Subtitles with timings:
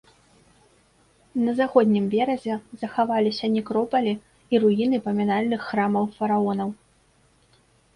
[1.47, 2.55] На заходнім беразе
[2.85, 4.13] захаваліся некропалі
[4.53, 6.69] і руіны памінальных храмаў фараонаў.